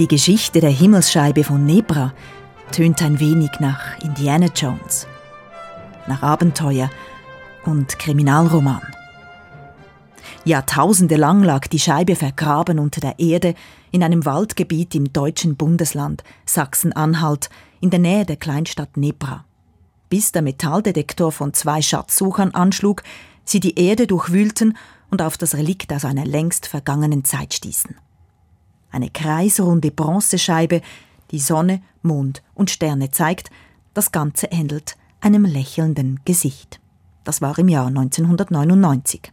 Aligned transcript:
Die 0.00 0.08
Geschichte 0.08 0.60
der 0.60 0.70
Himmelsscheibe 0.70 1.44
von 1.44 1.64
Nebra 1.64 2.12
tönt 2.72 3.00
ein 3.00 3.20
wenig 3.20 3.50
nach 3.60 3.96
Indiana 4.02 4.48
Jones, 4.52 5.06
nach 6.08 6.20
Abenteuer 6.20 6.90
und 7.64 7.96
Kriminalroman. 8.00 8.82
Jahrtausende 10.44 11.14
lang 11.14 11.44
lag 11.44 11.68
die 11.68 11.78
Scheibe 11.78 12.16
vergraben 12.16 12.80
unter 12.80 13.00
der 13.00 13.20
Erde 13.20 13.54
in 13.92 14.02
einem 14.02 14.24
Waldgebiet 14.24 14.96
im 14.96 15.12
deutschen 15.12 15.54
Bundesland 15.54 16.24
Sachsen-Anhalt 16.44 17.48
in 17.80 17.90
der 17.90 18.00
Nähe 18.00 18.26
der 18.26 18.36
Kleinstadt 18.36 18.96
Nebra. 18.96 19.44
Bis 20.08 20.32
der 20.32 20.42
Metalldetektor 20.42 21.30
von 21.30 21.54
zwei 21.54 21.80
Schatzsuchern 21.80 22.50
anschlug, 22.50 23.04
sie 23.44 23.60
die 23.60 23.78
Erde 23.78 24.08
durchwühlten 24.08 24.76
und 25.12 25.22
auf 25.22 25.38
das 25.38 25.54
Relikt 25.54 25.92
aus 25.92 26.04
einer 26.04 26.26
längst 26.26 26.66
vergangenen 26.66 27.22
Zeit 27.22 27.54
stießen. 27.54 27.94
Eine 28.94 29.10
kreisrunde 29.10 29.90
Bronzescheibe, 29.90 30.80
die 31.32 31.40
Sonne, 31.40 31.82
Mond 32.02 32.44
und 32.54 32.70
Sterne 32.70 33.10
zeigt, 33.10 33.50
das 33.92 34.12
Ganze 34.12 34.46
ähnelt 34.52 34.96
einem 35.20 35.44
lächelnden 35.44 36.20
Gesicht. 36.24 36.78
Das 37.24 37.42
war 37.42 37.58
im 37.58 37.68
Jahr 37.68 37.88
1999. 37.88 39.32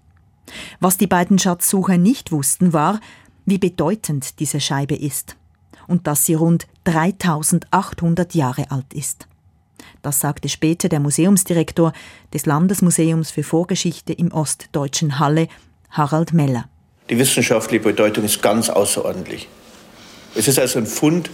Was 0.80 0.98
die 0.98 1.06
beiden 1.06 1.38
Schatzsucher 1.38 2.00
nicht 2.00 2.32
wussten, 2.32 2.74
war, 2.74 3.00
wie 3.46 3.60
bedeutend 3.60 4.40
diese 4.40 4.60
Scheibe 4.60 4.96
ist 4.96 5.38
und 5.86 6.08
dass 6.08 6.26
sie 6.26 6.34
rund 6.34 6.66
3800 6.86 8.34
Jahre 8.34 8.72
alt 8.72 8.92
ist. 8.96 9.28
Das 10.02 10.20
sagte 10.20 10.50
später 10.50 10.90
der 10.90 11.00
Museumsdirektor 11.00 11.94
des 12.34 12.48
Landesmuseums 12.48 13.30
für 13.30 13.44
Vorgeschichte 13.44 14.12
im 14.12 14.32
ostdeutschen 14.32 15.20
Halle, 15.20 15.48
Harald 15.92 16.34
Meller. 16.34 16.66
Die 17.12 17.20
wissenschaftliche 17.20 17.84
Bedeutung 17.84 18.24
ist 18.24 18.42
ganz 18.42 18.70
außerordentlich. 18.70 19.50
Es 20.34 20.48
ist 20.48 20.58
also 20.58 20.80
ein 20.80 20.86
Fund, 20.86 21.30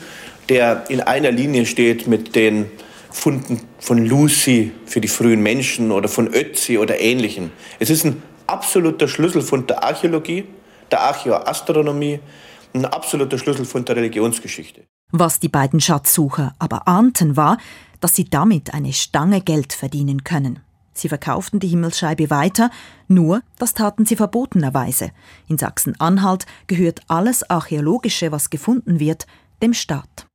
der 0.49 0.90
in 0.90 1.02
einer 1.02 1.31
Linie 1.31 1.68
steht 1.68 2.07
mit 2.07 2.35
den 2.35 2.65
Funden 3.12 3.62
von 3.79 4.04
Lucy 4.04 4.71
für 4.88 5.01
die 5.01 5.07
frühen 5.07 5.43
Menschen 5.43 5.91
oder 5.91 6.10
von 6.10 6.34
Ötzi 6.34 6.79
oder 6.79 6.99
ähnlichem. 6.99 7.51
Es 7.77 7.91
ist 7.91 8.05
ein 8.05 8.24
absoluter 8.48 9.07
Schlüsselfund 9.07 9.70
der 9.70 9.84
Archäologie, 9.84 10.46
der 10.90 11.01
Archäoastronomie, 11.01 12.21
ein 12.73 12.85
absoluter 12.85 13.38
Schlüsselfund 13.38 13.88
der 13.88 13.98
Religionsgeschichte. 13.98 14.82
Was 15.12 15.40
die 15.40 15.48
beiden 15.48 15.79
Schatzsucher 15.79 16.55
aber 16.57 16.88
ahnten, 16.88 17.38
war, 17.38 17.60
dass 17.99 18.16
sie 18.16 18.26
damit 18.26 18.73
eine 18.73 18.94
Stange 18.94 19.41
Geld 19.41 19.73
verdienen 19.73 20.23
können. 20.23 20.60
Sie 20.98 21.09
verkauften 21.09 21.59
die 21.59 21.67
Himmelsscheibe 21.67 22.29
weiter, 22.29 22.71
nur 23.07 23.41
das 23.59 23.73
taten 23.73 24.05
sie 24.05 24.15
verbotenerweise. 24.15 25.12
In 25.48 25.57
Sachsen-Anhalt 25.57 26.45
gehört 26.65 27.01
alles 27.07 27.48
Archäologische, 27.49 28.31
was 28.31 28.49
gefunden 28.49 28.99
wird, 28.99 29.27
dem 29.62 29.73
Staat. 29.73 30.27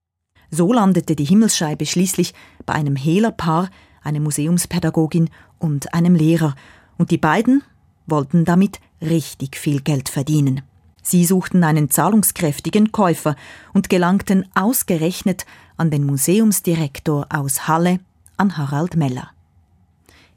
So 0.50 0.72
landete 0.72 1.16
die 1.16 1.24
Himmelsscheibe 1.24 1.86
schließlich 1.86 2.34
bei 2.64 2.74
einem 2.74 2.94
Hehlerpaar, 2.94 3.70
einem 4.02 4.22
Museumspädagogin 4.22 5.30
und 5.58 5.94
einem 5.94 6.14
Lehrer, 6.14 6.54
und 6.98 7.10
die 7.10 7.19
beiden 7.19 7.62
wollten 8.06 8.44
damit 8.44 8.78
richtig 9.00 9.56
viel 9.56 9.80
Geld 9.80 10.08
verdienen. 10.08 10.62
Sie 11.02 11.24
suchten 11.24 11.64
einen 11.64 11.91
zahlungskräftigen 11.91 12.92
Käufer 12.92 13.34
und 13.72 13.88
gelangten 13.88 14.47
ausgerechnet 14.54 15.47
an 15.76 15.91
den 15.91 16.06
Museumsdirektor 16.06 17.26
aus 17.30 17.66
Halle, 17.66 17.98
an 18.36 18.56
Harald 18.56 18.94
Meller. 18.97 19.30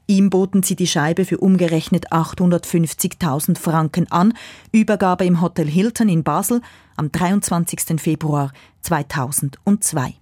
Ihm 0.08 0.30
boten 0.30 0.62
sie 0.62 0.76
die 0.76 0.86
Scheibe 0.86 1.24
für 1.24 1.38
umgerechnet 1.38 2.12
850.000 2.12 3.58
Franken 3.58 4.10
an, 4.12 4.34
Übergabe 4.70 5.24
im 5.24 5.40
Hotel 5.40 5.66
Hilton 5.66 6.08
in 6.08 6.22
Basel 6.22 6.60
am 6.94 7.10
23. 7.10 8.00
Februar 8.00 8.52
2002. 8.82 10.14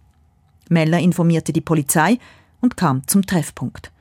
Meller 0.71 0.99
informierte 1.01 1.53
die 1.53 1.61
Polizei 1.61 2.19
und 2.63 2.79
kam 2.79 3.07
zum 3.07 3.27
Treffpunkt. 3.27 3.93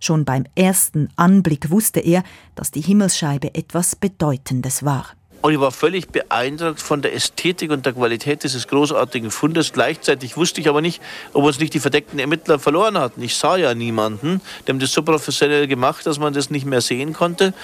Schon 0.00 0.24
beim 0.24 0.44
ersten 0.54 1.08
Anblick 1.16 1.70
wusste 1.70 2.00
er, 2.00 2.22
dass 2.54 2.70
die 2.70 2.80
Himmelsscheibe 2.80 3.54
etwas 3.54 3.94
Bedeutendes 3.94 4.84
war. 4.84 5.06
Und 5.46 5.52
ich 5.52 5.60
war 5.60 5.70
völlig 5.70 6.08
beeindruckt 6.08 6.82
von 6.82 7.02
der 7.02 7.14
Ästhetik 7.14 7.70
und 7.70 7.86
der 7.86 7.92
Qualität 7.92 8.42
dieses 8.42 8.66
großartigen 8.66 9.30
Fundes. 9.30 9.72
Gleichzeitig 9.72 10.36
wusste 10.36 10.60
ich 10.60 10.68
aber 10.68 10.80
nicht, 10.80 11.00
ob 11.34 11.44
uns 11.44 11.60
nicht 11.60 11.72
die 11.72 11.78
verdeckten 11.78 12.18
Ermittler 12.18 12.58
verloren 12.58 12.98
hatten. 12.98 13.22
Ich 13.22 13.36
sah 13.36 13.56
ja 13.56 13.72
niemanden. 13.72 14.40
Die 14.66 14.72
haben 14.72 14.80
das 14.80 14.90
so 14.90 15.04
professionell 15.04 15.68
gemacht, 15.68 16.04
dass 16.04 16.18
man 16.18 16.32
das 16.32 16.50
nicht 16.50 16.66
mehr 16.66 16.80
sehen 16.80 17.12
konnte. 17.12 17.54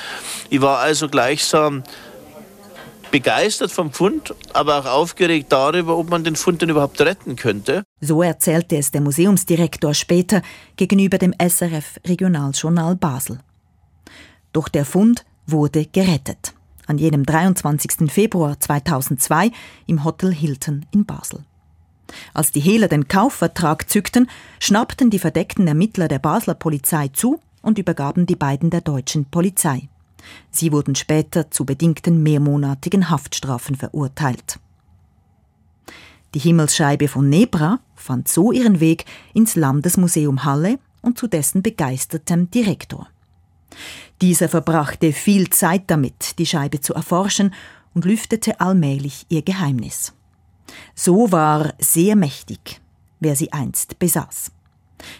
Ich 0.48 0.60
war 0.60 0.78
also 0.78 1.08
gleichsam 1.08 1.82
begeistert 3.10 3.72
vom 3.72 3.92
Fund, 3.92 4.32
aber 4.52 4.78
auch 4.78 4.86
aufgeregt 4.86 5.46
darüber, 5.50 5.98
ob 5.98 6.08
man 6.08 6.22
den 6.22 6.36
Fund 6.36 6.62
denn 6.62 6.68
überhaupt 6.68 7.00
retten 7.00 7.34
könnte. 7.34 7.82
So 8.00 8.22
erzählte 8.22 8.76
es 8.76 8.92
der 8.92 9.00
Museumsdirektor 9.00 9.92
später 9.94 10.42
gegenüber 10.76 11.18
dem 11.18 11.34
SRF 11.36 11.98
Regionaljournal 12.06 12.94
Basel. 12.94 13.40
Doch 14.52 14.68
der 14.68 14.84
Fund 14.84 15.24
wurde 15.48 15.86
gerettet. 15.86 16.51
An 16.86 16.98
jenem 16.98 17.24
23. 17.24 18.10
Februar 18.10 18.58
2002 18.58 19.52
im 19.86 20.04
Hotel 20.04 20.32
Hilton 20.32 20.86
in 20.92 21.04
Basel. 21.04 21.44
Als 22.34 22.50
die 22.50 22.60
Hehler 22.60 22.88
den 22.88 23.08
Kaufvertrag 23.08 23.88
zückten, 23.88 24.28
schnappten 24.58 25.08
die 25.08 25.18
verdeckten 25.18 25.66
Ermittler 25.66 26.08
der 26.08 26.18
Basler 26.18 26.54
Polizei 26.54 27.08
zu 27.08 27.40
und 27.62 27.78
übergaben 27.78 28.26
die 28.26 28.36
beiden 28.36 28.70
der 28.70 28.80
deutschen 28.80 29.24
Polizei. 29.26 29.88
Sie 30.50 30.72
wurden 30.72 30.94
später 30.94 31.50
zu 31.50 31.64
bedingten 31.64 32.22
mehrmonatigen 32.22 33.10
Haftstrafen 33.10 33.76
verurteilt. 33.76 34.58
Die 36.34 36.38
Himmelsscheibe 36.38 37.08
von 37.08 37.28
Nebra 37.28 37.80
fand 37.94 38.26
so 38.26 38.52
ihren 38.52 38.80
Weg 38.80 39.04
ins 39.34 39.54
Landesmuseum 39.54 40.44
Halle 40.44 40.78
und 41.02 41.18
zu 41.18 41.26
dessen 41.26 41.62
begeistertem 41.62 42.50
Direktor. 42.50 43.08
Dieser 44.22 44.48
verbrachte 44.48 45.12
viel 45.12 45.50
Zeit 45.50 45.82
damit, 45.88 46.38
die 46.38 46.46
Scheibe 46.46 46.80
zu 46.80 46.94
erforschen 46.94 47.52
und 47.92 48.04
lüftete 48.04 48.60
allmählich 48.60 49.26
ihr 49.28 49.42
Geheimnis. 49.42 50.12
So 50.94 51.32
war 51.32 51.74
sehr 51.80 52.14
mächtig, 52.14 52.80
wer 53.18 53.34
sie 53.34 53.52
einst 53.52 53.98
besaß. 53.98 54.52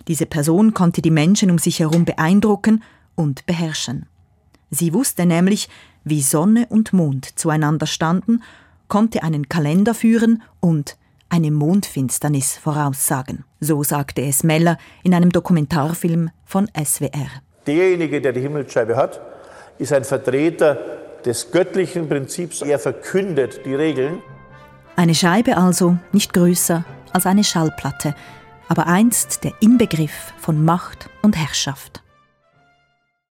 Diese 0.06 0.24
Person 0.24 0.72
konnte 0.72 1.02
die 1.02 1.10
Menschen 1.10 1.50
um 1.50 1.58
sich 1.58 1.80
herum 1.80 2.04
beeindrucken 2.04 2.84
und 3.16 3.44
beherrschen. 3.44 4.06
Sie 4.70 4.94
wusste 4.94 5.26
nämlich, 5.26 5.68
wie 6.04 6.22
Sonne 6.22 6.66
und 6.68 6.92
Mond 6.92 7.36
zueinander 7.36 7.86
standen, 7.88 8.40
konnte 8.86 9.24
einen 9.24 9.48
Kalender 9.48 9.94
führen 9.94 10.44
und 10.60 10.96
eine 11.28 11.50
Mondfinsternis 11.50 12.56
voraussagen. 12.56 13.44
So 13.58 13.82
sagte 13.82 14.22
es 14.22 14.44
Meller 14.44 14.78
in 15.02 15.12
einem 15.12 15.30
Dokumentarfilm 15.30 16.30
von 16.44 16.70
SWR. 16.80 17.42
Derjenige, 17.66 18.20
der 18.20 18.32
die 18.32 18.40
Himmelsscheibe 18.40 18.96
hat, 18.96 19.20
ist 19.78 19.92
ein 19.92 20.04
Vertreter 20.04 20.78
des 21.24 21.50
göttlichen 21.50 22.08
Prinzips. 22.08 22.62
Er 22.62 22.78
verkündet 22.78 23.60
die 23.64 23.74
Regeln. 23.74 24.22
Eine 24.96 25.14
Scheibe 25.14 25.56
also 25.56 25.96
nicht 26.12 26.32
größer 26.32 26.84
als 27.12 27.26
eine 27.26 27.44
Schallplatte, 27.44 28.14
aber 28.68 28.86
einst 28.86 29.44
der 29.44 29.52
Inbegriff 29.60 30.32
von 30.38 30.64
Macht 30.64 31.08
und 31.22 31.36
Herrschaft. 31.36 32.01